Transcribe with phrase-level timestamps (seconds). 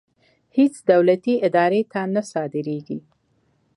[0.57, 2.99] هېڅ دولتي ادارې ته نه صادرېږي.